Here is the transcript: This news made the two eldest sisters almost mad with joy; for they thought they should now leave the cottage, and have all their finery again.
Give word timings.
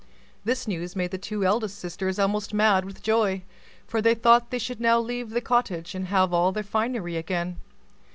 This 0.43 0.67
news 0.67 0.95
made 0.95 1.11
the 1.11 1.19
two 1.19 1.45
eldest 1.45 1.77
sisters 1.77 2.17
almost 2.17 2.55
mad 2.55 2.85
with 2.85 3.03
joy; 3.03 3.43
for 3.85 4.01
they 4.01 4.15
thought 4.15 4.49
they 4.49 4.57
should 4.57 4.81
now 4.81 4.99
leave 4.99 5.29
the 5.29 5.41
cottage, 5.41 5.93
and 5.93 6.07
have 6.07 6.33
all 6.33 6.51
their 6.51 6.63
finery 6.63 7.17
again. 7.17 7.57